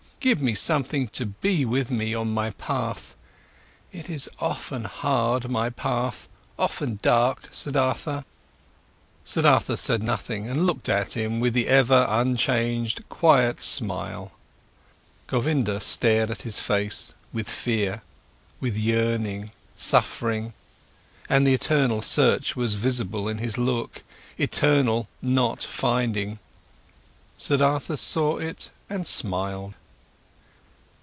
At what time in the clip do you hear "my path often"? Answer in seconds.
5.49-6.99